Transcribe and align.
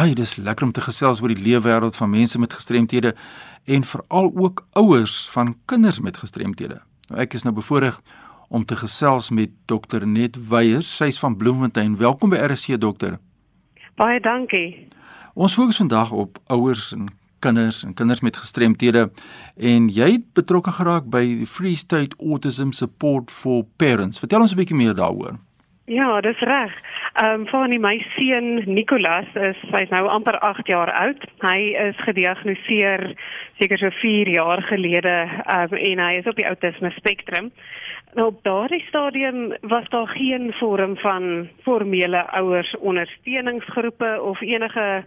Ai, 0.00 0.14
dis 0.14 0.36
lekker 0.36 0.64
om 0.64 0.72
te 0.72 0.80
gesels 0.80 1.18
oor 1.20 1.28
die 1.28 1.42
leefwêreld 1.44 1.96
van 1.96 2.08
mense 2.08 2.38
met 2.40 2.54
gestremthede 2.56 3.10
en 3.68 3.82
veral 3.84 4.30
ook 4.32 4.62
ouers 4.72 5.28
van 5.34 5.56
kinders 5.68 5.98
met 6.00 6.16
gestremthede. 6.16 6.78
Nou 7.10 7.18
ek 7.20 7.34
is 7.36 7.44
nou 7.44 7.52
bevoorreg 7.52 7.98
om 8.48 8.64
te 8.64 8.78
gesels 8.80 9.28
met 9.30 9.52
dokter 9.68 10.06
Net 10.08 10.38
Weyers, 10.48 10.88
sy's 10.96 11.20
van 11.20 11.36
Bloemfontein. 11.36 11.98
Welkom 12.00 12.32
by 12.32 12.40
RC 12.40 12.80
dokter. 12.80 13.18
Baie 14.00 14.22
dankie. 14.24 14.88
Ons 15.34 15.58
fokus 15.60 15.82
vandag 15.82 16.14
op 16.16 16.40
ouers 16.48 16.94
en 16.96 17.10
kinders 17.44 17.82
en 17.84 17.92
kinders 17.94 18.24
met 18.24 18.40
gestremthede 18.40 19.10
en 19.56 19.92
jy 19.92 20.14
het 20.14 20.32
betrokke 20.32 20.72
geraak 20.80 21.12
by 21.12 21.26
die 21.42 21.50
Free 21.58 21.76
State 21.76 22.16
Autism 22.24 22.72
Support 22.72 23.28
for 23.28 23.68
Parents. 23.76 24.18
Vertel 24.18 24.48
ons 24.48 24.56
'n 24.56 24.62
bietjie 24.64 24.80
meer 24.80 24.96
daaroor. 24.96 25.36
Ja, 25.84 26.20
dis 26.20 26.40
reg. 26.40 26.72
Ehm 27.12 27.40
um, 27.40 27.46
van 27.46 27.80
my 27.80 27.98
seun 28.16 28.62
Nicolas 28.70 29.26
is 29.34 29.58
hy's 29.74 29.90
nou 29.90 30.06
amper 30.08 30.38
8 30.38 30.66
jaar 30.70 30.92
oud. 30.92 31.24
Hy 31.42 31.74
is 31.88 31.98
gediagnoseer 32.06 33.02
seker 33.58 33.78
so 33.78 33.90
4 33.90 34.28
jaar 34.30 34.62
gelede 34.62 35.16
um, 35.26 35.74
en 35.74 35.98
hy 35.98 36.12
is 36.20 36.28
op 36.30 36.38
die 36.38 36.46
autisme 36.46 36.90
spektrum. 36.94 37.50
Nou 38.14 38.28
op 38.30 38.38
daardie 38.46 38.84
stadium 38.86 39.56
was 39.60 39.90
daar 39.90 40.06
geen 40.08 40.52
vorm 40.60 40.96
van 41.02 41.48
formele 41.62 42.22
ouers 42.30 42.76
ondersteuningsgroepe 42.78 44.22
of 44.22 44.40
enige 44.40 45.02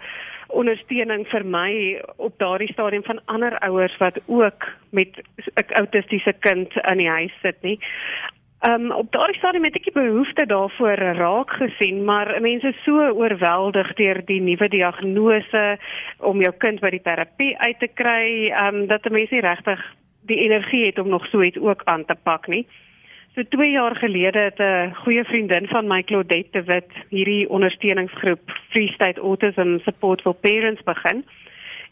ondersteuning 0.47 1.23
vir 1.31 1.45
my 1.45 2.01
op 2.17 2.35
daardie 2.37 2.71
stadium 2.73 3.03
van 3.03 3.23
ander 3.25 3.57
ouers 3.59 3.95
wat 3.97 4.19
ook 4.25 4.67
met 4.91 5.23
'n 5.55 5.73
autistiese 5.73 6.33
kind 6.39 6.75
in 6.75 6.97
die 6.97 7.09
huis 7.09 7.33
sit 7.41 7.61
nie. 7.61 7.79
Ehm 8.63 8.81
um, 8.81 8.91
op 8.91 9.11
daardie 9.11 9.35
stadium 9.35 9.63
het 9.67 9.75
ek 9.75 9.87
die 9.89 9.91
behoefte 9.91 10.45
daarvoor 10.47 11.01
raak 11.17 11.49
gesien, 11.59 11.97
maar 12.07 12.29
mense 12.41 12.69
is 12.71 12.83
so 12.85 13.09
oorweldig 13.11 13.89
deur 13.99 14.21
die 14.25 14.39
nuwe 14.41 14.69
diagnose 14.71 15.63
om 16.23 16.39
jou 16.39 16.51
kind 16.63 16.79
by 16.79 16.93
die 16.93 17.01
terapie 17.03 17.57
uit 17.59 17.81
te 17.81 17.89
kry, 17.91 18.53
ehm 18.53 18.77
um, 18.83 18.87
dat 18.87 19.03
'n 19.03 19.11
mens 19.11 19.35
nie 19.35 19.43
regtig 19.43 19.83
die 20.31 20.39
energie 20.45 20.85
het 20.85 20.99
om 20.99 21.09
nog 21.09 21.25
so 21.27 21.41
iets 21.41 21.59
ook 21.59 21.81
aan 21.83 22.05
te 22.05 22.15
pak 22.23 22.47
nie. 22.47 22.63
So 23.35 23.43
2 23.43 23.71
jaar 23.71 23.95
gelede 23.95 24.39
het 24.39 24.59
'n 24.59 24.95
goeie 24.95 25.23
vriendin 25.23 25.67
van 25.67 25.87
my 25.87 26.03
Claudette 26.03 26.51
de 26.51 26.63
Wit 26.63 26.91
hierdie 27.09 27.49
ondersteuningsgroep 27.49 28.51
Free 28.69 28.87
State 28.87 29.19
Autism 29.19 29.77
Support 29.79 30.21
for 30.21 30.33
Parents 30.33 30.83
begin. 30.83 31.25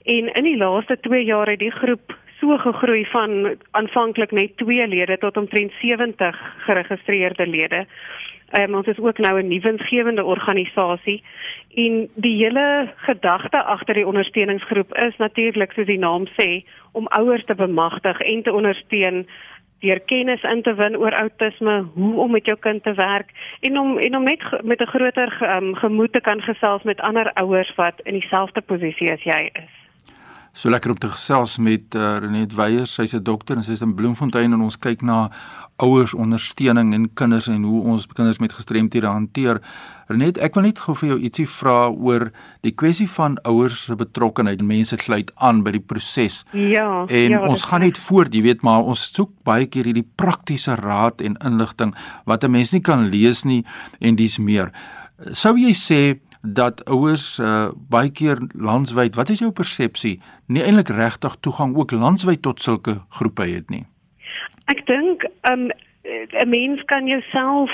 En 0.04 0.34
in 0.34 0.44
die 0.44 0.58
laaste 0.58 1.00
2 1.00 1.24
jaar 1.24 1.48
het 1.48 1.60
die 1.60 1.72
groep 1.72 2.20
so 2.42 2.58
gegroei 2.58 3.06
van 3.06 3.56
aanvanklik 3.72 4.32
net 4.32 4.58
2 4.58 4.88
lede 4.88 5.18
tot 5.18 5.38
omtrent 5.38 5.72
70 5.82 6.38
geregistreerde 6.66 7.48
lede. 7.48 7.86
Um, 8.60 8.76
ons 8.76 8.88
is 8.88 9.00
ook 9.00 9.18
nou 9.18 9.40
'n 9.40 9.48
nuwensgewende 9.48 10.24
organisasie 10.24 11.24
en 11.76 12.10
die 12.16 12.36
hele 12.44 12.92
gedagte 12.96 13.64
agter 13.64 13.94
die 13.94 14.08
ondersteuningsgroep 14.08 14.98
is 14.98 15.18
natuurlik 15.18 15.72
soos 15.72 15.86
die 15.86 16.00
naam 16.00 16.28
sê 16.40 16.66
om 16.92 17.08
ouers 17.08 17.46
te 17.46 17.56
bemagtig 17.56 18.20
en 18.20 18.44
te 18.44 18.54
ondersteun 18.54 19.28
deur 19.80 20.00
kennis 20.00 20.44
in 20.44 20.62
te 20.62 20.74
win 20.74 20.98
oor 20.98 21.16
outisme, 21.16 21.86
hoe 21.94 22.20
om 22.20 22.32
met 22.32 22.46
jou 22.46 22.58
kind 22.60 22.84
te 22.84 22.94
werk 22.94 23.30
en 23.60 23.80
om 23.80 23.98
en 23.98 24.16
om 24.16 24.24
net 24.24 24.44
met 24.64 24.82
'n 24.82 24.94
groter 24.96 25.56
um, 25.56 25.76
gemoed 25.76 26.12
te 26.14 26.22
kan 26.22 26.42
gesels 26.42 26.84
met 26.84 27.02
ander 27.02 27.34
ouers 27.34 27.76
wat 27.76 28.02
in 28.04 28.14
dieselfde 28.14 28.62
posisie 28.62 29.12
as 29.12 29.24
jy 29.24 29.50
is. 29.54 29.81
So 30.54 30.70
lekker 30.70 30.92
om 30.92 30.98
te 31.00 31.08
gesels 31.08 31.58
met 31.58 31.96
uh, 31.96 32.18
Renet 32.20 32.54
Weyer, 32.54 32.88
sy's 32.88 33.14
'n 33.16 33.24
dokter 33.24 33.56
en 33.56 33.64
sy's 33.64 33.82
in 33.82 33.96
Bloemfontein 33.96 34.52
en 34.52 34.62
ons 34.62 34.78
kyk 34.78 35.02
na 35.02 35.32
ouers 35.82 36.14
ondersteuning 36.14 36.94
en 36.94 37.08
kinders 37.14 37.48
en 37.48 37.64
hoe 37.64 37.82
ons 37.94 38.08
kinders 38.08 38.40
met 38.40 38.54
gestremthede 38.54 39.08
hanteer. 39.08 39.62
Renet, 40.08 40.38
ek 40.38 40.56
wil 40.56 40.68
net 40.68 40.80
gou 40.84 40.96
vir 40.96 41.10
jou 41.14 41.18
ietsie 41.24 41.48
vra 41.48 41.88
oor 41.90 42.32
die 42.62 42.74
kwessie 42.76 43.08
van 43.10 43.38
ouers 43.48 43.86
se 43.88 43.96
betrokkeheid. 43.96 44.62
Mense 44.62 45.00
sluit 45.00 45.32
aan 45.36 45.64
by 45.64 45.72
die 45.72 45.84
proses. 45.84 46.44
Ja. 46.52 47.06
En 47.08 47.38
ja, 47.38 47.42
ons 47.48 47.64
gaan 47.72 47.86
net 47.86 47.98
voort, 47.98 48.36
jy 48.36 48.44
weet, 48.44 48.62
maar 48.62 48.84
ons 48.84 49.08
soek 49.16 49.32
baie 49.48 49.66
keer 49.72 49.88
hierdie 49.88 50.08
praktiese 50.20 50.76
raad 50.76 51.22
en 51.22 51.40
inligting 51.48 51.96
wat 52.26 52.44
'n 52.44 52.52
mens 52.52 52.74
nie 52.74 52.84
kan 52.84 53.08
lees 53.10 53.46
nie 53.46 53.64
en 54.02 54.16
dis 54.16 54.38
meer. 54.38 54.72
Sou 55.32 55.56
jy 55.58 55.74
sê 55.74 56.20
dat 56.42 56.86
ouers 56.90 57.40
uh, 57.40 57.70
baie 57.90 58.12
keer 58.12 58.42
landwyd, 58.54 59.16
wat 59.16 59.30
is 59.30 59.40
jou 59.40 59.52
persepsie, 59.52 60.20
nie 60.48 60.64
eintlik 60.64 60.90
regtig 60.90 61.36
toegang 61.40 61.76
ook 61.78 61.92
landwyd 61.92 62.42
tot 62.42 62.62
sulke 62.62 63.02
groepe 63.10 63.46
het 63.46 63.70
nie? 63.70 63.86
Ek 64.66 64.86
dink 64.86 65.26
um, 65.52 65.70
'n 66.04 66.50
mens 66.50 66.82
kan 66.86 67.08
jouself 67.08 67.72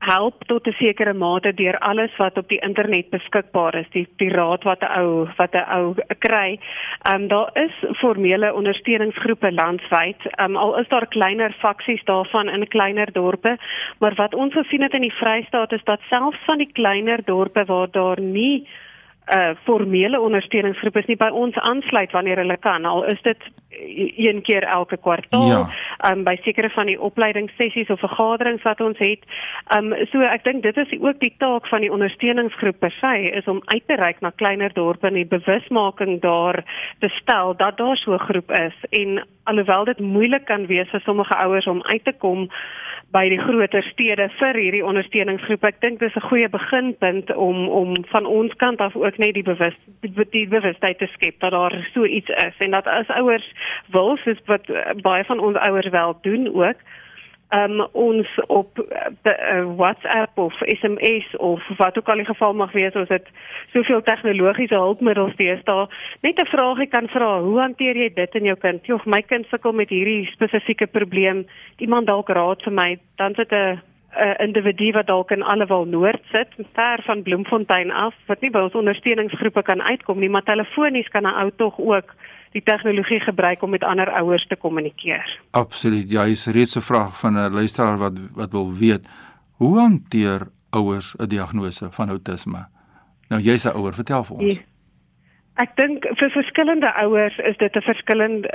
help 0.00 0.44
tot 0.46 0.66
'n 0.66 0.72
sekere 0.72 1.12
mate 1.12 1.52
deur 1.54 1.78
alles 1.78 2.16
wat 2.16 2.38
op 2.38 2.48
die 2.48 2.60
internet 2.60 3.10
beskikbaar 3.10 3.74
is, 3.74 3.86
die 3.92 4.06
die 4.16 4.30
raad 4.30 4.62
wat 4.64 4.80
'n 4.82 4.92
ou 5.00 5.28
wat 5.36 5.54
'n 5.54 5.68
ou 5.78 5.94
kry. 6.18 6.58
Ehm 7.02 7.14
um, 7.14 7.28
daar 7.28 7.50
is 7.54 7.74
formele 7.98 8.54
ondersteuningsgroepe 8.54 9.52
landwyd. 9.52 10.20
Ehm 10.24 10.50
um, 10.50 10.56
al 10.56 10.78
is 10.78 10.88
daar 10.88 11.06
kleiner 11.06 11.52
faksies 11.52 12.04
daarvan 12.04 12.48
in 12.48 12.68
kleiner 12.68 13.12
dorpe, 13.12 13.58
maar 13.98 14.14
wat 14.14 14.34
ons 14.34 14.52
gesien 14.54 14.82
het 14.82 14.94
in 14.94 15.02
die 15.02 15.18
Vrystaat 15.20 15.72
is 15.72 15.84
dat 15.84 16.00
selfs 16.08 16.44
van 16.44 16.58
die 16.58 16.72
kleiner 16.72 17.20
dorpe 17.24 17.64
waar 17.64 17.90
daar 17.90 18.20
nie 18.20 18.68
uh 19.36 19.50
formele 19.64 20.20
ondersteuningsgroep 20.20 20.96
is 20.96 21.06
nie 21.06 21.16
by 21.16 21.28
ons 21.28 21.56
aansluit 21.56 22.10
wanneer 22.12 22.36
hulle 22.36 22.56
kan 22.56 22.84
al 22.84 23.04
is 23.04 23.22
dit 23.22 23.38
een 23.70 24.42
keer 24.42 24.62
elke 24.62 24.96
kwartaal 24.96 25.46
ja. 25.46 25.60
um 26.10 26.24
by 26.24 26.36
sekere 26.42 26.70
van 26.70 26.86
die 26.86 27.00
opleidingssessies 27.00 27.90
of 27.90 28.00
vergaderings 28.00 28.62
wat 28.62 28.80
ons 28.80 28.98
het 28.98 29.22
um 29.76 29.92
so 30.10 30.20
ek 30.26 30.44
dink 30.44 30.62
dit 30.62 30.76
is 30.76 30.94
ook 30.98 31.20
die 31.20 31.34
taak 31.38 31.68
van 31.70 31.80
die 31.80 31.92
ondersteuningsgroep 31.92 32.78
per 32.78 32.94
se 32.98 33.30
is 33.30 33.46
om 33.46 33.62
uit 33.64 33.86
te 33.86 33.94
reik 33.94 34.20
na 34.20 34.32
kleiner 34.42 34.74
dorpe 34.74 35.06
en 35.06 35.14
die 35.14 35.26
bewusmaking 35.26 36.20
daar 36.20 36.64
te 36.98 37.08
stel 37.20 37.56
dat 37.56 37.78
daar 37.78 37.96
so 37.96 38.12
'n 38.14 38.26
groep 38.26 38.50
is 38.50 38.76
en 38.90 39.26
alhoewel 39.44 39.84
dit 39.84 39.98
moeilik 39.98 40.44
kan 40.44 40.66
wees 40.66 40.90
vir 40.90 41.00
sommige 41.00 41.36
ouers 41.36 41.66
om 41.66 41.82
uit 41.82 42.04
te 42.04 42.12
kom 42.12 42.48
by 43.10 43.24
die 43.26 43.40
groter 43.42 43.82
stede 43.90 44.28
vir 44.38 44.58
hierdie 44.58 44.84
ondersteuningsgroep. 44.86 45.64
Ek 45.66 45.80
dink 45.82 45.98
dis 45.98 46.14
'n 46.14 46.28
goeie 46.30 46.48
beginpunt 46.48 47.34
om 47.34 47.68
om 47.68 47.94
van 48.12 48.26
ons 48.26 48.54
kant 48.56 48.80
af 48.80 48.94
ook 48.94 49.18
net 49.18 49.34
die 49.34 49.42
bewus 49.42 49.74
die, 50.00 50.12
die 50.30 50.46
bewustheid 50.48 50.98
te 50.98 51.08
skep 51.14 51.40
dat 51.40 51.50
daar 51.50 51.74
so 51.94 52.04
iets 52.04 52.28
is 52.28 52.54
en 52.58 52.70
dat 52.70 52.86
as 52.86 53.08
ouers 53.08 53.46
wil, 53.90 54.16
soos 54.16 54.40
wat 54.46 54.66
baie 55.02 55.24
van 55.24 55.40
ons 55.40 55.56
ouers 55.56 55.88
wel 55.88 56.18
doen 56.22 56.48
ook, 56.54 56.76
um, 57.50 57.80
ons 57.92 58.28
op 58.46 58.78
uh, 58.78 59.76
WhatsApp 59.76 60.38
of 60.38 60.54
SMS 60.66 61.36
of 61.36 61.62
wat 61.76 61.98
ook 61.98 62.08
al 62.08 62.22
die 62.22 62.24
geval 62.24 62.54
mag 62.54 62.72
wees, 62.72 62.94
ons 62.94 63.08
het 63.08 63.28
soveel 63.72 64.02
tegnologiese 64.02 64.74
hulpmiddels 64.74 65.36
deesdae, 65.36 65.86
net 66.22 66.40
'n 66.40 66.52
vraagie 66.52 66.86
kan 66.86 67.08
vra, 67.08 67.40
hoe 67.40 67.60
hanteer 67.60 67.96
jy 67.96 68.10
dit 68.14 68.34
in 68.34 68.44
jou 68.44 68.56
kind? 68.56 68.86
Jogg, 68.86 69.04
my 69.06 69.22
kind 69.22 69.46
sukkel 69.46 69.72
met 69.72 69.88
hierdie 69.88 70.26
spesifieke 70.32 70.86
probleem. 70.86 71.46
Iemand 71.78 72.06
dalk 72.06 72.28
raad 72.28 72.62
vir 72.62 72.72
my, 72.72 72.98
dan 73.16 73.34
sit 73.34 73.52
'n 73.52 73.80
'n 74.10 74.42
individu 74.42 74.92
wat 74.92 75.06
dalk 75.06 75.30
in 75.30 75.42
Allewal 75.42 75.84
Noord 75.84 76.22
sit, 76.32 76.48
ver 76.74 77.02
van 77.02 77.22
Bloemfontein 77.22 77.90
af, 77.90 78.14
wat 78.26 78.40
nie 78.40 78.50
by 78.50 78.58
ons 78.58 78.74
ondersteuningsgroepe 78.74 79.62
kan 79.62 79.82
uitkom 79.82 80.18
nie, 80.18 80.28
maar 80.28 80.42
telefonies 80.42 81.08
kan 81.08 81.22
'n 81.22 81.34
ou 81.42 81.50
tog 81.56 81.78
ook 81.78 82.14
die 82.52 82.62
tegnologie 82.62 83.20
gebruik 83.20 83.62
om 83.62 83.70
met 83.70 83.84
ander 83.84 84.10
ouers 84.10 84.46
te 84.46 84.56
kommunikeer. 84.56 85.40
Absoluut. 85.50 86.10
Ja, 86.10 86.24
hier's 86.24 86.46
reeds 86.46 86.76
'n 86.76 86.80
vraag 86.80 87.18
van 87.18 87.38
'n 87.38 87.52
luisteraar 87.52 87.98
wat 87.98 88.18
wat 88.34 88.52
wil 88.52 88.72
weet 88.74 89.08
hoe 89.56 89.78
hanteer 89.78 90.40
ouers 90.70 91.14
'n 91.16 91.28
diagnose 91.28 91.90
van 91.90 92.08
outisme? 92.08 92.66
Nou 93.28 93.42
jy's 93.42 93.64
'n 93.64 93.76
ouer, 93.76 93.94
vertel 93.94 94.24
vir 94.24 94.36
ons. 94.36 94.54
Ja. 94.54 94.60
Ek 95.60 95.74
dink 95.76 96.06
vir 96.16 96.30
verskillende 96.30 96.88
ouers 97.02 97.36
is 97.38 97.56
dit 97.56 97.76
'n 97.76 97.82
verskillende 97.82 98.48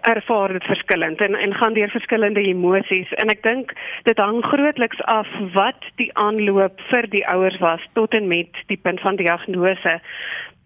ervaar 0.00 0.52
dit 0.52 0.64
verskillend 0.64 1.20
en 1.20 1.34
en 1.34 1.54
gaan 1.54 1.74
deur 1.74 1.90
verskillende 1.90 2.40
emosies 2.40 3.12
en 3.12 3.28
ek 3.28 3.42
dink 3.42 3.72
dit 4.02 4.18
hang 4.18 4.44
grootliks 4.44 5.00
af 5.02 5.26
wat 5.54 5.82
die 5.96 6.10
aanloop 6.14 6.80
vir 6.90 7.08
die 7.10 7.26
ouers 7.26 7.58
was 7.58 7.80
tot 7.94 8.14
en 8.14 8.28
met 8.28 8.62
die 8.66 8.76
punt 8.76 9.00
van 9.00 9.16
diagnose 9.16 10.00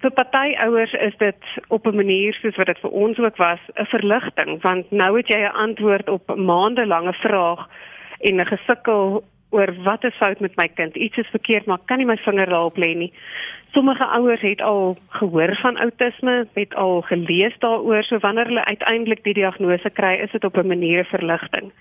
vir 0.02 0.12
party 0.18 0.54
ouers 0.64 0.92
is 0.92 1.16
dit 1.18 1.42
op 1.68 1.86
'n 1.86 1.96
manier 1.96 2.34
soos 2.34 2.56
wat 2.56 2.66
dit 2.66 2.78
vir 2.78 2.90
ons 2.90 3.18
ook 3.18 3.36
was 3.36 3.60
'n 3.74 3.84
verligting 3.84 4.62
want 4.62 4.90
nou 4.90 5.16
het 5.16 5.28
jy 5.28 5.40
'n 5.40 5.56
antwoord 5.66 6.08
op 6.08 6.36
maandelange 6.36 7.12
vraag 7.12 7.68
en 8.20 8.36
'n 8.36 8.46
gesukkel 8.46 9.24
oor 9.50 9.74
wat 9.82 10.04
is 10.04 10.16
fout 10.16 10.40
met 10.40 10.56
my 10.56 10.68
kind. 10.68 10.96
Iets 10.96 11.16
is 11.16 11.30
verkeerd 11.30 11.66
maar 11.66 11.78
kan 11.84 11.96
nie 11.96 12.06
my 12.06 12.16
vinger 12.16 12.46
daarop 12.46 12.76
lê 12.76 12.94
nie. 12.96 13.12
Sommige 13.72 14.04
ouers 14.04 14.40
het 14.40 14.60
al 14.60 14.96
gehoor 15.08 15.56
van 15.56 15.76
outisme 15.76 16.46
het 16.54 16.74
al 16.74 17.00
gelees 17.00 17.58
daaroor 17.58 18.02
so 18.02 18.18
wanneer 18.18 18.46
hulle 18.46 18.64
uiteindelik 18.64 19.24
die 19.24 19.34
diagnose 19.34 19.90
kry 19.90 20.14
is 20.14 20.30
dit 20.30 20.44
op 20.44 20.56
'n 20.56 20.66
manier 20.66 21.04
verligting 21.04 21.72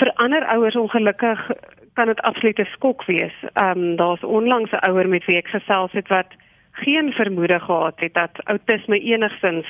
vir 0.00 0.10
ander 0.22 0.44
ouers 0.54 0.76
ongelukkig 0.76 1.50
kan 1.94 2.06
dit 2.06 2.20
absoluut 2.20 2.58
'n 2.58 2.72
skok 2.74 3.04
wees. 3.04 3.34
Ehm 3.52 3.78
um, 3.78 3.96
daar's 3.96 4.22
onlangs 4.22 4.70
'n 4.70 4.90
ouer 4.90 5.08
met 5.08 5.24
wie 5.24 5.36
ek 5.36 5.48
gesels 5.48 5.92
het 5.92 6.08
wat 6.08 6.26
geen 6.74 7.12
vermoede 7.12 7.60
gehad 7.60 8.00
het 8.00 8.14
dat 8.14 8.44
outisme 8.44 8.98
enigsins 8.98 9.66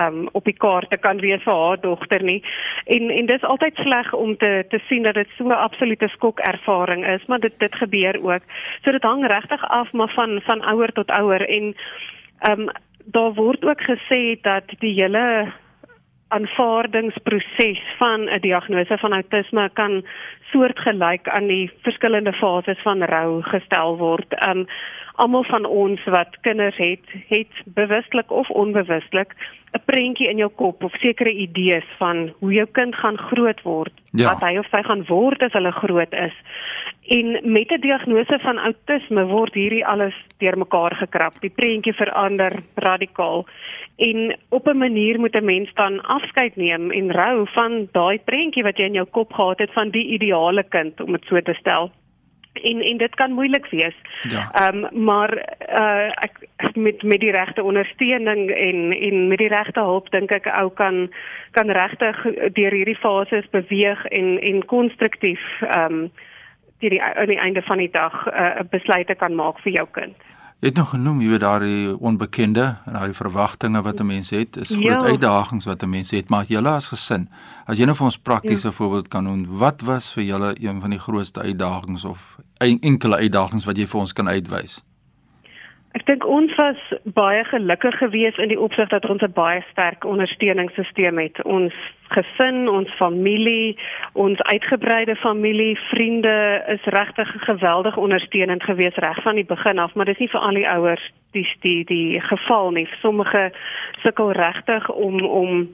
um 0.00 0.28
op 0.32 0.44
die 0.44 0.56
kaarte 0.56 0.96
kan 0.96 1.18
wees 1.18 1.42
vir 1.42 1.54
haar 1.54 1.80
dogter 1.80 2.22
nie. 2.22 2.42
En 2.84 3.10
en 3.10 3.26
dis 3.26 3.42
altyd 3.42 3.74
sleg 3.74 4.12
om 4.14 4.36
te 4.36 4.64
te 4.68 4.78
sien 4.86 5.02
dat 5.02 5.14
dit 5.14 5.28
so 5.36 5.44
'n 5.44 5.52
absolute 5.52 6.08
skok 6.08 6.38
ervaring 6.38 7.06
is, 7.06 7.26
maar 7.26 7.40
dit 7.40 7.58
dit 7.58 7.74
gebeur 7.74 8.22
ook. 8.22 8.42
So 8.82 8.90
dit 8.90 9.02
hang 9.02 9.26
regtig 9.26 9.68
af 9.68 9.92
maar 9.92 10.12
van 10.14 10.40
van 10.42 10.62
ouer 10.62 10.92
tot 10.92 11.10
ouer 11.10 11.48
en 11.48 11.74
Ehm 12.40 12.60
um, 12.60 12.68
daar 13.04 13.32
word 13.32 13.64
ook 13.64 13.80
gesê 13.82 14.40
dat 14.40 14.64
die 14.78 15.02
hele 15.02 15.52
aanvaardingsproses 16.30 17.82
van 17.98 18.28
'n 18.30 18.40
diagnose 18.40 18.98
van 18.98 19.12
outisme 19.12 19.70
kan 19.72 20.04
soortgelyk 20.52 21.28
aan 21.28 21.46
die 21.46 21.70
verskillende 21.82 22.32
fases 22.32 22.80
van 22.82 23.02
rou 23.02 23.42
gestel 23.42 23.96
word. 23.96 24.30
Um 24.48 24.66
almal 25.14 25.44
van 25.44 25.64
ons 25.64 26.04
wat 26.04 26.36
kinders 26.40 26.76
het, 26.76 27.04
het 27.28 27.52
bewuslik 27.64 28.30
of 28.30 28.50
onbewuslik 28.50 29.34
'n 29.72 29.82
prentjie 29.84 30.28
in 30.28 30.36
jou 30.36 30.50
kop 30.50 30.84
of 30.84 30.94
sekere 30.98 31.32
idees 31.32 31.86
van 31.98 32.32
hoe 32.38 32.52
jou 32.52 32.66
kind 32.72 32.94
gaan 32.94 33.18
groot 33.18 33.62
word, 33.62 33.92
ja. 34.10 34.32
wat 34.32 34.40
hy 34.40 34.58
of 34.58 34.66
sy 34.70 34.82
gaan 34.82 35.04
word 35.06 35.42
as 35.42 35.52
hulle 35.52 35.72
groot 35.72 36.12
is. 36.12 36.34
En 37.10 37.52
met 37.52 37.70
'n 37.70 37.80
diagnose 37.80 38.38
van 38.38 38.58
outisme 38.58 39.24
word 39.26 39.54
hierdie 39.54 39.86
alles 39.86 40.14
deurmekaar 40.38 40.94
gekrap. 40.94 41.40
Die 41.40 41.50
prentjie 41.50 41.92
verander 41.92 42.52
radikaal. 42.74 43.46
En 43.96 44.36
op 44.48 44.66
'n 44.66 44.76
manier 44.76 45.20
moet 45.20 45.34
'n 45.34 45.44
mens 45.44 45.70
dan 45.74 46.02
afskeid 46.02 46.56
neem 46.56 46.90
en 46.90 47.12
rou 47.12 47.46
van 47.48 47.88
daai 47.92 48.18
prentjie 48.18 48.62
wat 48.62 48.76
jy 48.76 48.84
in 48.84 48.98
jou 49.00 49.06
kop 49.10 49.32
gehad 49.32 49.58
het 49.58 49.72
van 49.72 49.90
die 49.90 50.06
ideale 50.06 50.62
kind 50.62 51.00
om 51.00 51.12
dit 51.12 51.24
so 51.24 51.40
te 51.40 51.54
stel 51.54 51.90
en 52.52 52.80
en 52.80 52.96
dit 52.96 53.14
kan 53.14 53.32
moeilik 53.32 53.66
wees. 53.70 53.94
Ja. 54.20 54.50
Ehm 54.52 54.84
um, 54.84 55.04
maar 55.04 55.56
uh 55.68 56.06
ek 56.06 56.48
met 56.74 57.02
met 57.02 57.20
die 57.20 57.30
regte 57.30 57.62
ondersteuning 57.62 58.50
en 58.50 58.92
en 58.92 59.28
met 59.28 59.38
die 59.38 59.48
regte 59.48 59.80
hulp 59.80 60.10
dink 60.10 60.30
ek 60.30 60.46
ou 60.46 60.70
kan 60.70 61.12
kan 61.50 61.70
regtig 61.70 62.22
deur 62.52 62.72
hierdie 62.72 62.98
fases 62.98 63.50
beweeg 63.50 64.04
en 64.04 64.40
en 64.40 64.64
konstruktief 64.64 65.40
ehm 65.60 65.92
um, 65.92 66.10
die 66.88 67.02
aan 67.02 67.26
die 67.26 67.38
einde 67.38 67.62
van 67.62 67.78
die 67.78 67.90
dag 67.90 68.26
'n 68.26 68.30
uh, 68.30 68.64
besluite 68.70 69.14
kan 69.14 69.34
maak 69.34 69.58
vir 69.60 69.72
jou 69.72 69.86
kind. 69.92 70.16
Jy 70.60 70.68
het 70.68 70.76
nog 70.76 70.90
genoem 70.90 71.20
jy 71.20 71.28
weet 71.28 71.40
daai 71.40 71.96
onbekende 71.98 72.76
en 72.86 72.92
daai 72.92 73.14
verwagtinge 73.14 73.82
wat 73.82 74.00
'n 74.00 74.06
mens 74.06 74.30
het, 74.30 74.56
is 74.56 74.68
groot 74.68 75.00
ja. 75.00 75.08
uitdagings 75.12 75.64
wat 75.64 75.82
'n 75.82 75.88
mens 75.90 76.10
het, 76.10 76.28
maar 76.28 76.44
julle 76.44 76.68
as 76.68 76.88
gesin, 76.88 77.28
as 77.66 77.78
jy 77.78 77.84
nou 77.84 77.96
vir 77.96 78.04
ons 78.04 78.18
praktiese 78.18 78.66
ja. 78.66 78.72
voorbeeld 78.72 79.08
kan 79.08 79.24
noem, 79.24 79.46
wat 79.46 79.80
was 79.80 80.12
vir 80.12 80.22
julle 80.22 80.54
een 80.60 80.80
van 80.80 80.90
die 80.90 80.98
grootste 80.98 81.40
uitdagings 81.40 82.04
of 82.04 82.36
enkele 82.58 83.16
uitdagings 83.16 83.64
wat 83.64 83.76
jy 83.76 83.86
vir 83.86 84.00
ons 84.00 84.12
kan 84.12 84.28
uitwys? 84.28 84.84
Ek 85.98 86.04
dink 86.06 86.22
ons 86.22 86.52
was 86.54 86.78
baie 87.16 87.42
gelukkig 87.44 87.96
geweest 87.98 88.38
in 88.38 88.52
die 88.52 88.60
opsig 88.60 88.88
dat 88.92 89.08
ons 89.10 89.22
'n 89.22 89.32
baie 89.34 89.62
sterk 89.70 90.04
ondersteuningssisteem 90.04 91.18
het. 91.18 91.42
Ons 91.42 91.74
gesin, 92.14 92.68
ons 92.68 92.90
familie, 92.94 93.78
ons 94.12 94.38
uitgebreide 94.42 95.16
familie, 95.16 95.78
vriende 95.90 96.64
is 96.66 96.84
regtig 96.84 97.28
geweldig 97.44 97.96
ondersteunend 97.96 98.62
geweest 98.62 98.98
reg 98.98 99.22
van 99.22 99.34
die 99.34 99.44
begin 99.44 99.78
af, 99.78 99.94
maar 99.94 100.04
dis 100.04 100.18
nie 100.18 100.28
vir 100.28 100.40
al 100.40 100.54
die 100.54 100.68
ouers 100.68 101.12
die 101.32 101.46
die 101.60 101.84
die 101.84 102.20
geval 102.20 102.70
nie. 102.70 102.88
Sommige 103.00 103.52
sukkel 104.02 104.32
regtig 104.32 104.88
om 104.90 105.24
om 105.24 105.68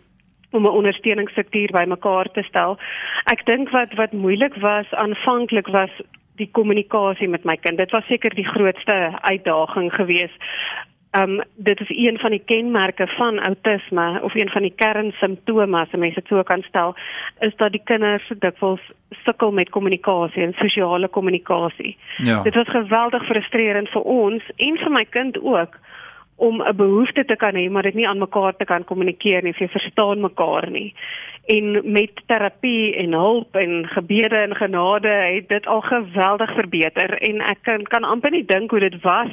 om 0.50 0.62
'n 0.66 0.78
ondersteuningsstruktuur 0.80 1.70
bymekaar 1.70 2.30
te 2.32 2.42
stel. 2.42 2.78
Ek 3.24 3.44
dink 3.44 3.70
wat 3.70 3.94
wat 3.94 4.12
moeilik 4.12 4.54
was 4.54 4.90
aanvanklik 4.90 5.66
was 5.66 5.90
die 6.36 6.48
kommunikasie 6.52 7.28
met 7.28 7.44
my 7.44 7.56
kind. 7.56 7.78
Dit 7.78 7.90
was 7.90 8.06
seker 8.06 8.34
die 8.34 8.48
grootste 8.48 9.18
uitdaging 9.20 9.92
geweest. 9.94 10.42
Um 11.16 11.40
dit 11.54 11.80
is 11.80 11.88
een 11.88 12.18
van 12.18 12.30
die 12.30 12.42
kenmerke 12.44 13.06
van 13.06 13.38
outisme 13.38 14.20
of 14.22 14.34
een 14.34 14.48
van 14.48 14.62
die 14.62 14.74
kernsimptome 14.76 15.78
as 15.80 15.90
mense 15.90 16.20
dit 16.20 16.28
so 16.28 16.42
kan 16.42 16.62
stel, 16.62 16.94
is 17.40 17.56
dat 17.56 17.72
die 17.72 17.80
kinders 17.84 18.32
dikwels 18.38 18.82
sukkel 19.24 19.52
met 19.52 19.70
kommunikasie 19.70 20.42
en 20.42 20.54
sosiale 20.58 21.08
kommunikasie. 21.08 21.96
Ja. 22.16 22.42
Dit 22.42 22.54
was 22.54 22.68
geweldig 22.68 23.26
frustrerend 23.26 23.88
vir 23.88 24.02
ons 24.02 24.42
en 24.56 24.78
vir 24.82 24.92
my 24.92 25.04
kind 25.04 25.38
ook 25.42 25.78
om 26.36 26.62
'n 26.62 26.76
behoefte 26.76 27.24
te 27.24 27.36
kan 27.36 27.54
hê 27.54 27.70
maar 27.70 27.82
dit 27.82 27.94
nie 27.94 28.08
aan 28.08 28.18
mekaar 28.18 28.56
te 28.56 28.64
kan 28.64 28.84
kommunikeer 28.84 29.42
nie, 29.42 29.54
jy 29.58 29.68
verstaan 29.68 30.20
mekaar 30.20 30.70
nie. 30.70 30.94
En 31.46 31.92
met 31.92 32.10
terapie 32.26 32.94
en 32.96 33.12
hulp 33.12 33.54
en 33.54 33.86
gebede 33.86 34.36
en 34.36 34.54
genade 34.56 35.08
het 35.08 35.48
dit 35.48 35.66
al 35.66 35.80
geweldig 35.80 36.54
verbeter 36.54 37.18
en 37.18 37.40
ek 37.40 37.58
kan 37.62 37.82
kan 37.82 38.04
amper 38.04 38.30
nie 38.30 38.44
dink 38.44 38.70
hoe 38.70 38.80
dit 38.80 39.00
was 39.02 39.30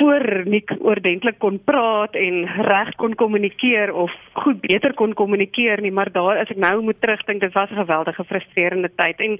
voor 0.00 0.42
nik 0.44 0.72
oordentlik 0.80 1.38
kon 1.38 1.60
praat 1.64 2.14
en 2.16 2.46
reg 2.66 2.94
kon 2.96 3.14
kommunikeer 3.14 3.92
of 3.94 4.12
goed 4.32 4.60
beter 4.60 4.94
kon 4.94 5.14
kommunikeer 5.14 5.80
nie, 5.80 5.92
maar 5.92 6.12
daar 6.12 6.40
as 6.40 6.50
ek 6.50 6.62
nou 6.62 6.80
moet 6.82 7.00
terugdink, 7.00 7.40
dit 7.40 7.52
was 7.52 7.70
'n 7.70 7.82
geweldige 7.84 8.24
frustrerende 8.24 8.90
tyd 8.94 9.20
en 9.20 9.38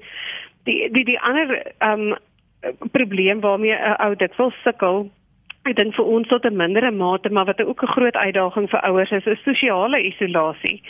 die 0.63 0.91
die 0.91 1.05
die 1.05 1.19
ander 1.19 1.73
um, 1.79 2.15
probleem 2.91 3.39
waarmee 3.39 3.75
'n 3.75 3.97
ou 4.05 4.15
dit 4.15 4.35
wil 4.35 4.53
sukkel 4.63 5.09
Ek 5.61 5.75
dink 5.77 5.93
vir 5.93 6.07
ons 6.09 6.27
tot 6.27 6.45
'n 6.45 6.57
mindere 6.57 6.91
mate, 6.91 7.29
maar 7.29 7.45
wat 7.45 7.61
ook 7.61 7.83
'n 7.83 7.93
groot 7.95 8.15
uitdaging 8.15 8.69
vir 8.69 8.81
ouers 8.81 9.11
is, 9.11 9.25
is 9.25 9.43
sosiale 9.43 10.01
isolasie. 10.03 10.81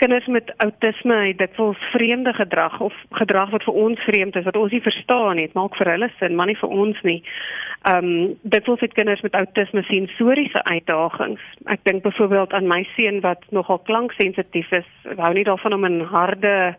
Kinders 0.00 0.26
met 0.26 0.52
outisme 0.56 1.16
het 1.26 1.38
dikwels 1.38 1.76
vreemde 1.92 2.32
gedrag 2.32 2.80
of 2.80 2.94
gedrag 3.10 3.50
wat 3.50 3.64
vir 3.68 3.74
ons 3.74 4.00
vreemd 4.00 4.36
is 4.36 4.46
wat 4.48 4.56
ons 4.56 4.72
nie 4.72 4.80
verstaan 4.80 5.36
nie, 5.36 5.50
maak 5.52 5.76
vir 5.76 5.90
hulle 5.92 6.08
sin, 6.16 6.38
maar 6.38 6.48
nie 6.48 6.56
vir 6.56 6.72
ons 6.84 7.02
nie. 7.04 7.18
Ehm 7.90 8.08
um, 8.08 8.32
dikwels 8.54 8.80
het 8.80 8.96
kinders 8.96 9.20
met 9.20 9.36
outisme 9.36 9.82
sensoriese 9.82 10.64
uitdagings. 10.64 11.44
Ek 11.74 11.84
dink 11.84 12.02
byvoorbeeld 12.02 12.56
aan 12.56 12.72
my 12.72 12.80
seun 12.96 13.20
wat 13.20 13.44
nogal 13.50 13.82
klanksensitief 13.84 14.72
is. 14.80 14.88
Hou 15.20 15.32
nie 15.36 15.44
daarvan 15.44 15.76
om 15.76 15.84
'n 15.84 16.00
harde 16.00 16.74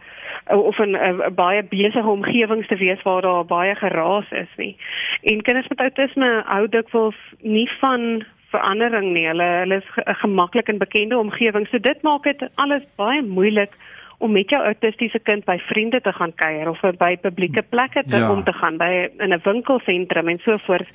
of 0.49 0.79
'n 0.79 0.97
baie 1.35 1.63
besige 1.63 2.09
omgewing 2.17 2.65
te 2.65 2.75
wees 2.75 3.01
waar 3.01 3.21
daar 3.21 3.45
baie 3.45 3.75
geraas 3.75 4.31
is 4.31 4.53
nie. 4.57 4.77
En 5.21 5.41
kinders 5.41 5.67
met 5.67 5.79
outisme 5.79 6.43
hou 6.45 6.67
dikwels 6.69 7.17
nie 7.41 7.69
van 7.79 8.25
verandering 8.51 9.13
nie. 9.13 9.27
Hulle 9.27 9.47
hulle 9.63 9.79
is 9.81 9.89
'n 10.05 10.19
gemaklik 10.23 10.67
en 10.67 10.77
bekende 10.77 11.17
omgewing. 11.17 11.67
So 11.67 11.79
dit 11.79 12.01
maak 12.01 12.23
dit 12.23 12.49
alles 12.55 12.83
baie 12.95 13.21
moeilik 13.21 13.73
om 14.17 14.31
met 14.31 14.49
jou 14.49 14.61
autistiese 14.63 15.19
kind 15.19 15.45
by 15.45 15.57
vriende 15.57 16.01
te 16.01 16.13
gaan 16.13 16.33
kuier 16.35 16.69
of 16.69 16.81
by 16.97 17.17
publieke 17.17 17.61
plekke 17.61 18.03
te 18.07 18.17
ja. 18.17 18.31
om 18.31 18.43
te 18.43 18.53
gaan 18.53 18.77
by 18.77 19.09
in 19.17 19.33
'n 19.33 19.41
winkelsentrum 19.43 20.27
en 20.27 20.39
so 20.43 20.57
voort. 20.57 20.87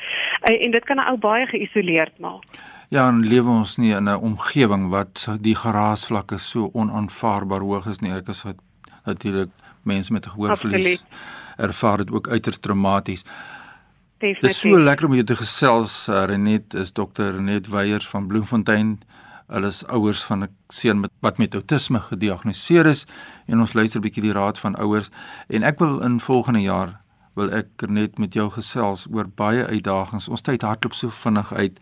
En 0.42 0.70
dit 0.70 0.84
kan 0.84 0.96
'n 0.96 1.08
ou 1.10 1.16
baie 1.16 1.46
geïsoleerd 1.46 2.18
maak. 2.18 2.44
Ja, 2.88 3.08
en 3.08 3.26
lewe 3.26 3.50
ons 3.50 3.76
nie 3.76 3.94
in 3.94 4.08
'n 4.08 4.20
omgewing 4.20 4.90
wat 4.90 5.28
die 5.40 5.54
geraasvlakke 5.54 6.38
so 6.38 6.70
onaanvaarbaar 6.72 7.60
hoog 7.60 7.86
is 7.86 7.98
nie. 7.98 8.12
Ek 8.12 8.28
is 8.28 8.44
natuurlik 9.04 9.50
mense 9.82 10.12
met 10.12 10.26
gehoorverlies 10.26 11.04
ervaar 11.56 11.96
dit 11.96 12.10
ook 12.10 12.28
uiters 12.28 12.58
traumaties. 12.58 13.24
Definitief. 14.26 14.42
Dit 14.42 14.50
is 14.50 14.78
so 14.78 14.82
lekker 14.82 15.06
om 15.06 15.14
jou 15.14 15.24
te 15.24 15.36
gesels. 15.38 15.92
Uh, 16.08 16.24
Renet 16.26 16.74
is 16.74 16.92
dokter 16.92 17.34
Renet 17.36 17.68
Weyers 17.70 18.08
van 18.10 18.26
Bloemfontein. 18.26 18.96
Hulle 19.46 19.70
is 19.70 19.84
ouers 19.86 20.24
van 20.26 20.42
'n 20.42 20.48
seun 20.68 21.00
met 21.00 21.10
wat 21.20 21.38
met 21.38 21.54
outisme 21.54 22.00
gediagnoseer 22.00 22.86
is 22.86 23.06
en 23.46 23.60
ons 23.60 23.72
luister 23.72 24.00
'n 24.00 24.02
bietjie 24.02 24.22
die 24.22 24.32
raad 24.32 24.58
van 24.58 24.74
ouers 24.74 25.10
en 25.48 25.62
ek 25.62 25.78
wil 25.78 26.00
in 26.00 26.20
volgende 26.20 26.62
jaar 26.62 27.00
wil 27.34 27.52
ek 27.52 27.68
net 27.88 28.18
met 28.18 28.34
jou 28.34 28.50
gesels 28.50 29.06
oor 29.12 29.28
baie 29.28 29.66
uitdagings. 29.66 30.28
Ons 30.28 30.42
tyd 30.42 30.62
hardloop 30.62 30.94
so 30.94 31.10
vinnig 31.10 31.52
uit 31.52 31.78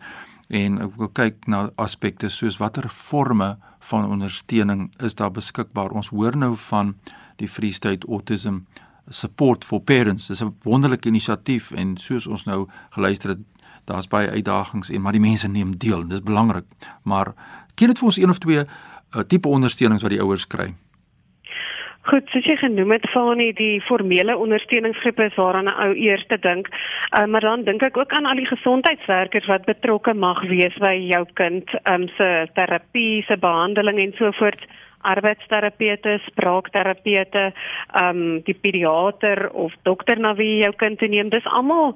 en 0.47 0.81
ek 0.81 0.95
wil 0.97 1.07
kyk 1.07 1.47
na 1.47 1.69
aspekte 1.75 2.29
soos 2.29 2.57
watter 2.57 2.89
forme 2.89 3.57
van 3.79 4.11
ondersteuning 4.11 4.93
is 4.99 5.15
daar 5.15 5.31
beskikbaar. 5.31 5.89
Ons 5.91 6.09
hoor 6.09 6.37
nou 6.37 6.55
van 6.57 6.95
die 7.35 7.47
Free 7.47 7.71
State 7.71 8.07
Autism 8.07 8.57
support 9.07 9.65
for 9.65 9.81
parents. 9.81 10.27
Dis 10.27 10.41
'n 10.43 10.55
wonderlike 10.63 11.07
inisiatief 11.07 11.71
en 11.71 11.97
soos 11.97 12.27
ons 12.27 12.45
nou 12.45 12.67
geluister 12.89 13.29
het, 13.29 13.39
daar's 13.85 14.07
baie 14.07 14.29
uitdagings 14.29 14.89
en 14.89 15.01
maar 15.01 15.11
die 15.11 15.21
mense 15.21 15.47
neem 15.47 15.77
deel. 15.77 16.07
Dis 16.07 16.23
belangrik. 16.23 16.65
Maar 17.03 17.33
ken 17.75 17.87
dit 17.87 17.99
vir 17.99 18.05
ons 18.05 18.17
een 18.17 18.29
of 18.29 18.37
twee 18.37 18.63
uh, 18.63 19.21
tipe 19.27 19.47
ondersteunings 19.47 20.01
wat 20.01 20.11
die 20.11 20.21
ouers 20.21 20.47
kry? 20.47 20.73
Goed, 22.05 22.27
soos 22.29 22.45
jy 22.45 22.53
genoem 22.61 22.91
het, 22.93 23.05
Fani, 23.09 23.47
die 23.57 23.81
formele 23.81 24.35
ondersteuningsgroepe 24.37 25.25
is 25.25 25.37
waaraan 25.41 25.65
'n 25.65 25.79
ou 25.85 25.95
eers 25.97 26.25
te 26.27 26.37
dink. 26.37 26.67
Uh, 26.69 27.25
maar 27.25 27.41
dan 27.41 27.63
dink 27.63 27.81
ek 27.81 27.97
ook 27.97 28.11
aan 28.11 28.25
al 28.25 28.35
die 28.35 28.45
gesondheidswerkers 28.45 29.45
wat 29.45 29.65
betrokke 29.65 30.13
mag 30.13 30.41
wees 30.41 30.77
by 30.77 30.93
jou 30.93 31.25
kind, 31.33 31.65
um, 31.89 32.07
se 32.17 32.47
terapie, 32.53 33.23
se 33.27 33.37
behandeling 33.37 33.99
en 33.99 34.13
so 34.17 34.31
voort 34.31 34.61
arbeidsterapeute, 35.13 36.19
spraakterapeute, 36.29 37.51
ehm 38.01 38.21
um, 38.21 38.41
die 38.45 38.57
pediater 38.61 39.49
of 39.53 39.73
dokter 39.83 40.19
na 40.19 40.35
wie 40.35 40.61
jou 40.63 40.73
kind 40.75 40.99
te 40.99 41.07
neem. 41.07 41.29
Dis 41.29 41.45
almal 41.45 41.95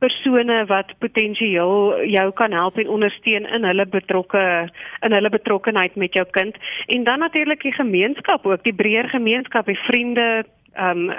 persone 0.00 0.64
wat 0.70 0.94
potensieel 0.98 2.00
jou 2.08 2.26
kan 2.38 2.54
help 2.56 2.78
en 2.80 2.88
ondersteun 2.96 3.46
in 3.56 3.66
hulle 3.68 3.86
betrokke 3.86 4.44
in 5.06 5.16
hulle 5.16 5.32
betrokkenheid 5.32 5.98
met 6.00 6.16
jou 6.16 6.24
kind 6.36 6.56
en 6.86 7.04
dan 7.04 7.20
natuurlik 7.24 7.62
die 7.66 7.76
gemeenskap 7.76 8.46
ook 8.46 8.64
die 8.64 8.76
breër 8.76 9.10
gemeenskap 9.12 9.68
die 9.68 9.80
vriende 9.84 10.28
ehm 10.74 11.10
um, 11.10 11.18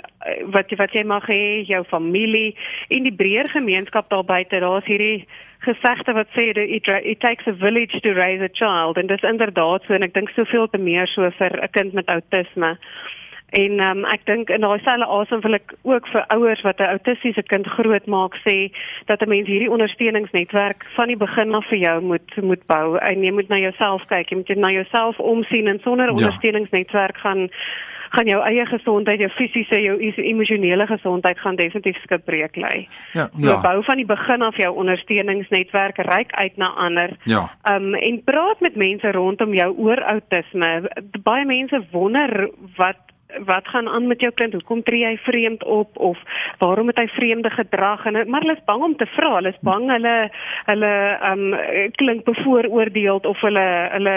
wat 0.52 0.72
wat 0.78 0.94
jy 0.94 1.04
mag 1.04 1.26
hê 1.28 1.64
jou 1.68 1.84
familie 1.84 2.56
en 2.90 3.04
die 3.04 3.16
breër 3.16 3.50
gemeenskap 3.52 4.10
daar 4.10 4.24
buite 4.24 4.60
daar's 4.60 4.86
hierdie 4.86 5.28
gesegde 5.60 6.14
wat 6.14 6.28
sê 6.36 6.50
it, 6.56 6.88
it 6.88 7.20
takes 7.20 7.48
a 7.48 7.54
village 7.54 8.00
to 8.02 8.14
raise 8.14 8.42
a 8.42 8.50
child 8.50 8.98
en 8.98 9.08
dis 9.08 9.22
inderdaad 9.22 9.84
so 9.86 9.94
en 9.94 10.08
ek 10.08 10.14
dink 10.14 10.30
soveel 10.30 10.70
te 10.70 10.78
meer 10.78 11.08
so 11.08 11.30
vir 11.40 11.60
'n 11.62 11.72
kind 11.72 11.94
met 11.94 12.08
outisme. 12.08 12.78
En 13.52 13.80
um, 13.84 14.06
ek 14.06 14.22
dink 14.26 14.50
in 14.50 14.64
daai 14.64 14.80
selfe 14.80 15.08
asem 15.12 15.42
wil 15.44 15.58
ek 15.58 15.74
ook 15.84 16.08
vir 16.08 16.24
ouers 16.36 16.62
wat 16.64 16.80
'n 16.80 16.94
autistiese 16.96 17.44
kind 17.44 17.68
grootmaak 17.68 18.36
sê 18.48 18.72
dat 19.06 19.22
'n 19.22 19.30
mens 19.30 19.48
hierdie 19.48 19.72
ondersteuningsnetwerk 19.72 20.86
van 20.96 21.08
die 21.08 21.18
begin 21.18 21.54
af 21.54 21.68
vir 21.68 21.78
jou 21.78 22.02
moet 22.02 22.32
moet 22.42 22.66
bou 22.68 22.98
en 22.98 23.24
jy 23.24 23.32
moet 23.32 23.50
na 23.50 23.58
jouself 23.58 24.06
kyk, 24.08 24.30
jy 24.30 24.38
moet 24.38 24.56
na 24.56 24.72
jouself 24.72 25.20
omsien 25.20 25.68
en 25.68 25.80
sonder 25.84 26.06
'n 26.06 26.10
ja. 26.10 26.14
ondersteuningsnetwerk 26.16 27.18
gaan 27.18 27.50
gaan 28.12 28.28
jou 28.28 28.40
eie 28.44 28.66
gesondheid, 28.68 29.22
jou 29.24 29.30
fisiese, 29.38 29.80
jou 29.82 29.98
emosionele 30.24 30.88
gesondheid 30.90 31.40
gaan 31.40 31.60
definitief 31.60 32.00
skipbreek 32.04 32.58
lê. 32.60 32.86
Ja, 33.16 33.30
ja. 33.38 33.48
So 33.48 33.60
bou 33.64 33.84
van 33.88 34.02
die 34.02 34.08
begin 34.08 34.44
af 34.46 34.58
jou 34.60 34.72
ondersteuningsnetwerk 34.84 36.02
reik 36.08 36.32
uit 36.32 36.58
na 36.58 36.74
ander. 36.88 37.16
Ja. 37.30 37.46
Um 37.72 37.94
en 37.96 38.22
praat 38.24 38.60
met 38.60 38.76
mense 38.76 39.12
rondom 39.12 39.56
jou 39.56 39.70
oor 39.78 40.04
outisme. 40.04 40.72
Baie 41.24 41.46
mense 41.46 41.84
wonder 41.92 42.50
wat 42.76 43.11
wat 43.46 43.68
gaan 43.68 43.88
aan 43.88 44.08
met 44.08 44.20
jou 44.22 44.32
kind? 44.34 44.54
Hoekom 44.54 44.84
tree 44.84 45.06
hy 45.06 45.18
vreemd 45.18 45.64
op 45.64 45.98
of 45.98 46.18
waarom 46.58 46.88
het 46.88 46.98
hy 46.98 47.08
vreemde 47.08 47.50
gedrag? 47.50 48.06
En 48.06 48.30
maar 48.30 48.42
hulle 48.42 48.58
is 48.58 48.66
bang 48.66 48.84
om 48.84 48.96
te 48.96 49.06
vra. 49.06 49.36
Hulle 49.36 49.50
is 49.50 49.62
bang 49.62 49.90
hulle 49.92 50.16
hulle 50.66 50.94
um 51.32 51.44
klink 51.92 52.24
bevooroordeeld 52.24 53.26
of 53.26 53.42
hulle 53.42 53.68
hulle 53.92 54.16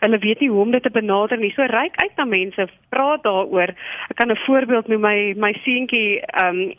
hulle 0.00 0.18
weet 0.18 0.40
nie 0.40 0.50
hoe 0.50 0.60
om 0.60 0.70
dit 0.70 0.82
te 0.82 0.90
benader 0.90 1.38
nie. 1.38 1.52
So 1.56 1.62
ryk 1.62 1.96
uit 1.96 2.16
na 2.16 2.24
mense, 2.24 2.68
praat 2.88 3.22
daaroor. 3.22 3.74
Ek 4.08 4.16
kan 4.16 4.30
'n 4.30 4.44
voorbeeld 4.46 4.88
noem 4.88 5.00
my 5.00 5.34
my 5.36 5.52
seentjie 5.64 6.22
um 6.44 6.72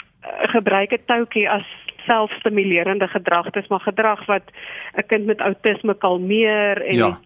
gebruik 0.55 0.93
'n 0.93 1.05
toutjie 1.05 1.49
as 1.49 1.67
selfstimulerende 2.05 3.07
gedrag. 3.07 3.49
Dit 3.51 3.63
is 3.63 3.69
maar 3.69 3.85
gedrag 3.85 4.25
wat 4.25 4.43
'n 4.95 5.07
kind 5.07 5.25
met 5.25 5.41
outisme 5.41 5.97
kalmeer 5.97 6.81
en 6.81 6.95
ja 6.95 7.19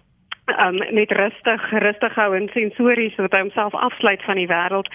um 0.55 0.77
net 0.95 1.11
rustig 1.11 1.69
rustig 1.83 2.13
hou 2.15 2.29
en 2.35 2.49
sensories 2.53 3.15
sodat 3.15 3.35
hy 3.35 3.41
homself 3.45 3.75
afsluit 3.75 4.23
van 4.23 4.39
die 4.39 4.47
wêreld. 4.47 4.87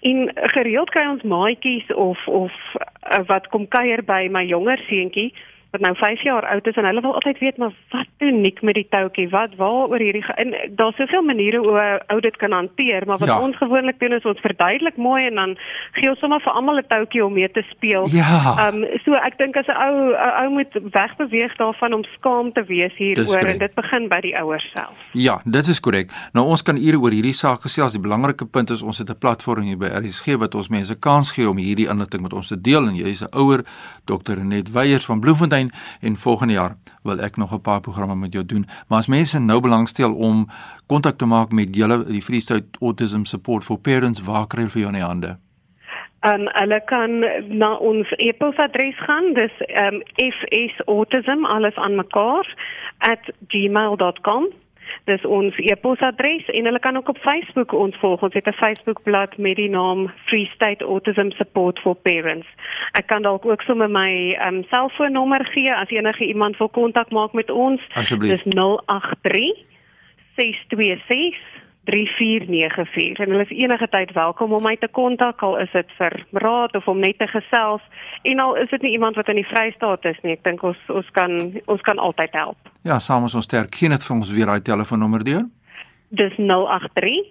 En 0.00 0.30
gereeld 0.54 0.90
kry 0.90 1.06
ons 1.10 1.22
maatjies 1.22 1.86
of 1.94 2.26
of 2.26 2.54
uh, 2.74 3.22
wat 3.30 3.46
kom 3.54 3.68
kuier 3.68 4.02
by 4.04 4.26
my 4.30 4.44
jonger 4.46 4.82
seentjie 4.88 5.32
wat 5.70 5.80
nou 5.80 5.94
5 5.96 6.22
jaar 6.22 6.46
oud 6.46 6.66
is 6.66 6.76
en 6.76 6.84
hulle 6.84 7.00
wil 7.00 7.14
altyd 7.14 7.38
weet 7.38 7.56
maar 7.56 7.72
wat 7.90 8.06
uniek 8.18 8.62
met 8.62 8.74
die 8.74 8.86
toutjie 8.88 9.28
wat 9.28 9.54
waaroor 9.56 10.00
hierdie 10.00 10.24
en 10.34 10.54
daar's 10.80 10.96
soveel 10.96 11.22
maniere 11.22 11.58
hoe 11.58 11.78
'n 11.80 12.12
ou 12.12 12.20
dit 12.20 12.36
kan 12.36 12.52
hanteer 12.52 13.06
maar 13.06 13.18
wat 13.18 13.28
ja. 13.28 13.40
ons 13.40 13.56
gewoonlik 13.56 14.00
doen 14.00 14.12
is 14.12 14.24
ons 14.24 14.40
verduidelik 14.40 14.96
mooi 14.96 15.26
en 15.26 15.34
dan 15.34 15.56
gee 15.92 16.10
ons 16.10 16.18
sommer 16.18 16.40
vir 16.40 16.52
almal 16.52 16.78
'n 16.78 16.86
toutjie 16.88 17.24
om 17.24 17.32
mee 17.32 17.50
te 17.50 17.62
speel. 17.70 18.08
Ja. 18.12 18.54
Ehm 18.58 18.82
um, 18.82 18.86
so 19.04 19.12
ek 19.12 19.38
dink 19.38 19.56
as 19.56 19.66
'n 19.66 19.76
ou 19.76 20.14
ou 20.42 20.48
moet 20.50 20.72
wegbeweeg 20.92 21.56
daarvan 21.56 21.92
om 21.92 22.04
skaam 22.04 22.52
te 22.52 22.64
wees 22.64 22.94
hieroor 22.96 23.46
en 23.46 23.58
dit 23.58 23.74
begin 23.74 24.08
by 24.08 24.20
die 24.20 24.36
ouers 24.38 24.70
self. 24.74 24.96
Ja, 25.12 25.40
dit 25.44 25.66
is 25.66 25.80
korrek. 25.80 26.10
Nou 26.32 26.46
ons 26.46 26.62
kan 26.62 26.76
ure 26.76 26.98
oor 26.98 27.10
hierdie 27.10 27.32
saak 27.32 27.60
gesels. 27.60 27.92
Die 27.92 28.00
belangrike 28.00 28.46
punt 28.46 28.70
is 28.70 28.82
ons 28.82 28.98
het 28.98 29.10
'n 29.10 29.18
platform 29.18 29.62
hier 29.62 29.78
by 29.78 29.86
RSG 29.86 30.38
wat 30.38 30.54
ons 30.54 30.68
mense 30.68 30.98
kans 30.98 31.32
gee 31.32 31.48
om 31.48 31.56
hierdie 31.56 31.88
inligting 31.88 32.22
met 32.22 32.32
ons 32.32 32.48
te 32.48 32.60
deel 32.60 32.86
en 32.86 32.94
jy 32.94 33.06
is 33.06 33.22
'n 33.22 33.36
ouer 33.36 33.64
Dr. 34.04 34.38
Net 34.42 34.72
Weyers 34.72 35.04
van 35.04 35.20
Bloemfontein 35.20 35.67
Bloemfontein 35.68 36.08
en 36.10 36.16
volgende 36.16 36.52
jaar 36.52 36.76
wil 37.02 37.20
ek 37.20 37.36
nog 37.36 37.52
'n 37.52 37.60
paar 37.60 37.80
programme 37.80 38.14
met 38.14 38.32
jou 38.32 38.44
doen. 38.44 38.66
Maar 38.88 38.98
as 38.98 39.06
mense 39.06 39.38
nou 39.38 39.60
belangstel 39.60 40.14
om 40.14 40.48
kontak 40.86 41.18
te 41.18 41.24
maak 41.24 41.50
met 41.52 41.76
julle 41.76 42.04
die 42.04 42.22
Free 42.22 42.40
State 42.40 42.66
Autism 42.80 43.24
Support 43.24 43.64
for 43.64 43.78
Parents, 43.78 44.22
waar 44.22 44.46
kry 44.46 44.58
hulle 44.58 44.70
vir 44.70 44.80
jou 44.80 44.92
in 44.92 44.98
die 44.98 45.08
hande? 45.08 45.38
Um 46.20 46.48
hulle 46.52 46.82
kan 46.84 47.18
na 47.58 47.74
ons 47.74 48.10
e-posadres 48.16 48.98
gaan. 48.98 49.34
Dis 49.34 49.52
um 49.68 50.02
fsautism 50.14 51.44
alles 51.44 51.74
aan 51.74 51.94
mekaar 51.94 52.54
@gmail.com. 53.46 54.46
Dis 55.08 55.24
ons 55.24 55.56
e-posadres 55.64 56.50
en 56.52 56.66
hulle 56.68 56.80
kan 56.84 56.96
ook 56.96 57.08
op 57.08 57.18
Facebook 57.24 57.72
ons 57.72 57.96
volg. 57.96 58.22
Ons 58.22 58.34
het 58.34 58.46
'n 58.46 58.52
Facebookblad 58.52 59.38
met 59.38 59.56
die 59.56 59.70
naam 59.70 60.10
Free 60.26 60.50
State 60.54 60.84
Autism 60.84 61.30
Support 61.30 61.78
for 61.78 61.94
Parents. 61.94 62.46
Ek 62.92 63.06
kan 63.06 63.22
dalk 63.22 63.46
ook 63.46 63.62
sommer 63.62 63.90
my 63.90 64.38
um, 64.46 64.64
selfoonnommer 64.70 65.44
gee 65.44 65.74
as 65.74 65.88
enige 65.88 66.24
iemand 66.24 66.56
wil 66.56 66.68
kontak 66.68 67.10
maak 67.10 67.32
met 67.32 67.50
ons. 67.50 67.80
Dis 68.18 68.42
083 68.44 69.56
626 70.36 71.57
3494. 71.88 73.24
En 73.24 73.30
hulle 73.32 73.46
is 73.48 73.56
enige 73.64 73.88
tyd 73.88 74.12
welkom. 74.12 74.52
Om 74.52 74.62
my 74.62 74.76
te 74.76 74.88
kontak 74.92 75.42
al 75.42 75.58
is 75.58 75.72
dit 75.72 75.92
vir 75.96 76.16
raad 76.32 76.76
of 76.76 76.88
om 76.88 77.00
net 77.00 77.18
te 77.18 77.26
gesels. 77.26 77.82
En 78.22 78.38
al 78.44 78.56
is 78.60 78.70
dit 78.70 78.82
nie 78.82 78.92
iemand 78.92 79.16
wat 79.16 79.28
in 79.32 79.40
die 79.40 79.48
Vrystaat 79.48 80.04
is 80.04 80.20
nie. 80.22 80.36
Ek 80.36 80.44
dink 80.44 80.62
ons 80.62 80.80
ons 80.92 81.10
kan 81.16 81.38
ons 81.64 81.84
kan 81.88 81.98
altyd 81.98 82.36
help. 82.36 82.72
Ja 82.84 82.98
saam 82.98 83.24
is 83.24 83.34
ons 83.34 83.48
sterk 83.48 83.74
geen 83.80 83.96
dit 83.96 84.08
vir 84.08 84.16
ons 84.16 84.34
weer 84.36 84.52
daai 84.52 84.62
telefoonnommer 84.62 85.24
deur. 85.24 85.46
Dis 86.08 86.36
083 86.36 87.24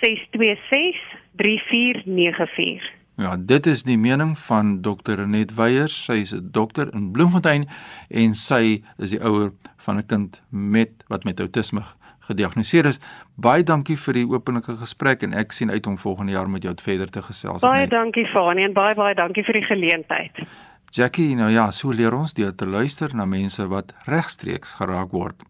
626 0.00 1.00
3494 1.40 3.01
Ja, 3.22 3.36
dit 3.38 3.66
is 3.66 3.84
die 3.86 3.98
mening 3.98 4.38
van 4.48 4.80
Dr. 4.82 5.20
Renet 5.20 5.54
Weyers. 5.54 5.94
Sy 6.04 6.12
is 6.24 6.32
'n 6.34 6.48
dokter 6.50 6.94
in 6.94 7.12
Bloemfontein 7.12 7.68
en 8.10 8.34
sy 8.34 8.82
is 8.98 9.10
die 9.10 9.22
ouer 9.22 9.52
van 9.76 9.96
'n 9.96 10.06
kind 10.06 10.42
met 10.48 10.90
wat 11.08 11.24
met 11.24 11.40
outisme 11.40 11.82
gediagnoseer 12.20 12.84
is. 12.84 12.98
Baie 13.34 13.62
dankie 13.62 13.96
vir 13.96 14.14
die 14.14 14.26
openlike 14.26 14.76
gesprek 14.76 15.22
en 15.22 15.32
ek 15.32 15.52
sien 15.52 15.70
uit 15.70 15.86
om 15.86 15.98
volgende 15.98 16.32
jaar 16.32 16.50
met 16.50 16.62
jou 16.62 16.74
verder 16.82 17.10
te 17.10 17.22
gesels. 17.22 17.62
Baie 17.62 17.86
dankie 17.88 18.26
Fanie 18.26 18.64
en 18.64 18.72
baie 18.72 18.94
baie 18.94 19.14
dankie 19.14 19.44
vir 19.44 19.52
die 19.52 19.66
geleentheid. 19.66 20.42
Jackie, 20.90 21.34
nou 21.34 21.50
ja, 21.50 21.70
so 21.70 21.90
leer 21.92 22.14
ons 22.14 22.34
deur 22.34 22.54
te 22.54 22.66
luister 22.66 23.14
na 23.14 23.24
mense 23.24 23.68
wat 23.68 23.94
regstreeks 24.04 24.74
geraak 24.74 25.10
word. 25.10 25.42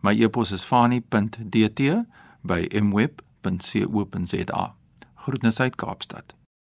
My 0.00 0.14
e-pos 0.22 0.52
is 0.52 0.64
fanie.dt 0.64 2.04
by 2.42 2.68
mweb.co.za. 2.82 4.74
Groetnisse 5.14 5.62
uit 5.62 5.76
Kaapstad. 5.76 6.37